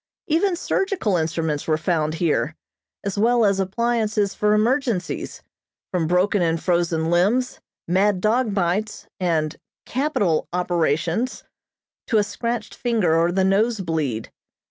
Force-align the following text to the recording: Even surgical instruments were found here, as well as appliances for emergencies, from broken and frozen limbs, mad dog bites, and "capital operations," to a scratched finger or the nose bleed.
Even 0.25 0.55
surgical 0.55 1.15
instruments 1.15 1.67
were 1.67 1.77
found 1.77 2.15
here, 2.15 2.55
as 3.03 3.19
well 3.19 3.45
as 3.45 3.59
appliances 3.59 4.33
for 4.33 4.55
emergencies, 4.55 5.43
from 5.91 6.07
broken 6.07 6.41
and 6.41 6.59
frozen 6.59 7.11
limbs, 7.11 7.59
mad 7.87 8.19
dog 8.19 8.51
bites, 8.51 9.05
and 9.19 9.57
"capital 9.85 10.47
operations," 10.53 11.43
to 12.07 12.17
a 12.17 12.23
scratched 12.23 12.73
finger 12.73 13.15
or 13.15 13.31
the 13.31 13.43
nose 13.43 13.79
bleed. 13.79 14.31